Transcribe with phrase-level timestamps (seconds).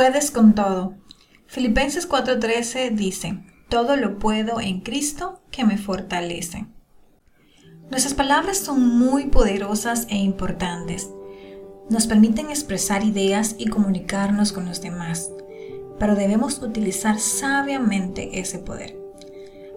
[0.00, 0.94] puedes con todo.
[1.46, 6.64] Filipenses 4:13 dice, todo lo puedo en Cristo que me fortalece.
[7.90, 11.10] Nuestras palabras son muy poderosas e importantes.
[11.90, 15.30] Nos permiten expresar ideas y comunicarnos con los demás,
[15.98, 18.98] pero debemos utilizar sabiamente ese poder.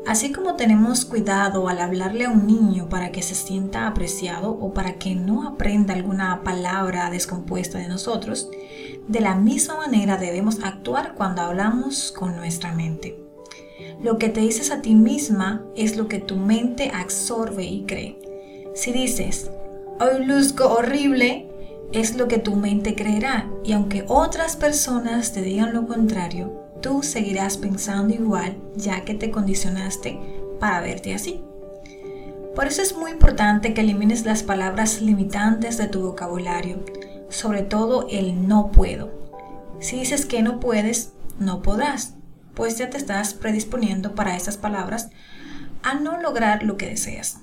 [0.06, 4.74] Así como tenemos cuidado al hablarle a un niño para que se sienta apreciado o
[4.74, 8.50] para que no aprenda alguna palabra descompuesta de nosotros,
[9.08, 13.18] de la misma manera debemos actuar cuando hablamos con nuestra mente.
[14.02, 18.20] Lo que te dices a ti misma es lo que tu mente absorbe y cree.
[18.76, 19.52] Si dices,
[20.02, 21.50] hoy luzco horrible,
[21.94, 27.02] es lo que tu mente creerá y aunque otras personas te digan lo contrario, tú
[27.02, 30.20] seguirás pensando igual ya que te condicionaste
[30.60, 31.42] para verte así.
[32.54, 36.86] Por eso es muy importante que elimines las palabras limitantes de tu vocabulario,
[37.30, 39.10] sobre todo el no puedo.
[39.80, 42.14] Si dices que no puedes, no podrás
[42.54, 45.10] pues ya te estás predisponiendo para esas palabras
[45.82, 47.40] a no lograr lo que deseas.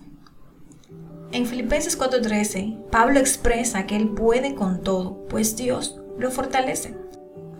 [1.33, 6.95] En Filipenses 4:13, Pablo expresa que él puede con todo, pues Dios lo fortalece.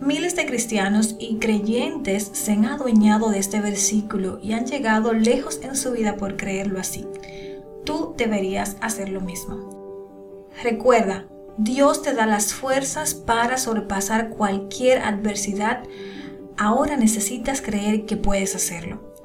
[0.01, 5.59] Miles de cristianos y creyentes se han adueñado de este versículo y han llegado lejos
[5.63, 7.07] en su vida por creerlo así.
[7.85, 10.49] Tú deberías hacer lo mismo.
[10.63, 15.83] Recuerda, Dios te da las fuerzas para sobrepasar cualquier adversidad
[16.63, 19.15] Ahora necesitas creer que puedes hacerlo.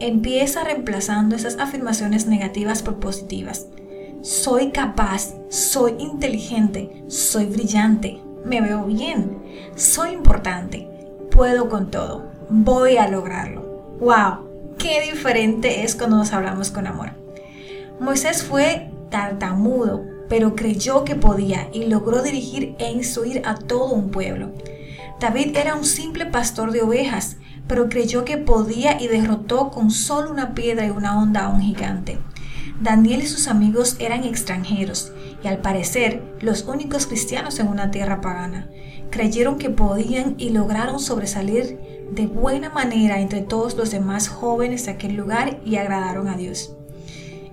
[0.00, 3.68] Empieza reemplazando esas afirmaciones negativas por positivas.
[4.20, 9.42] Soy capaz, soy inteligente, soy brillante, me veo bien,
[9.76, 10.88] soy importante,
[11.30, 13.62] puedo con todo, voy a lograrlo.
[14.00, 14.76] ¡Wow!
[14.78, 17.10] ¡Qué diferente es cuando nos hablamos con amor!
[18.00, 24.10] Moisés fue tartamudo, pero creyó que podía y logró dirigir e instruir a todo un
[24.10, 24.50] pueblo.
[25.20, 27.36] David era un simple pastor de ovejas,
[27.68, 31.60] pero creyó que podía y derrotó con solo una piedra y una onda a un
[31.60, 32.18] gigante.
[32.80, 35.12] Daniel y sus amigos eran extranjeros
[35.42, 38.68] y al parecer los únicos cristianos en una tierra pagana.
[39.10, 41.78] Creyeron que podían y lograron sobresalir
[42.10, 46.74] de buena manera entre todos los demás jóvenes de aquel lugar y agradaron a Dios.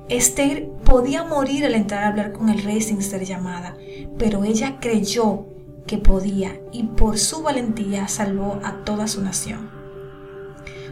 [0.10, 3.76] Esther podía morir al entrar a hablar con el rey sin ser llamada,
[4.18, 5.46] pero ella creyó
[5.86, 9.70] que podía y por su valentía salvó a toda su nación.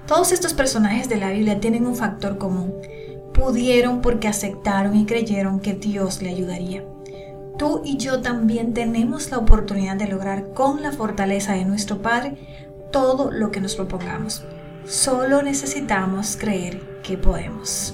[0.06, 2.74] Todos estos personajes de la Biblia tienen un factor común.
[3.38, 6.84] Pudieron porque aceptaron y creyeron que Dios le ayudaría.
[7.58, 12.36] Tú y yo también tenemos la oportunidad de lograr con la fortaleza de nuestro Padre
[12.92, 14.44] todo lo que nos propongamos.
[14.86, 17.94] Solo necesitamos creer que podemos.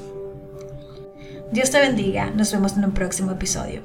[1.52, 2.32] Dios te bendiga.
[2.32, 3.82] Nos vemos en un próximo episodio.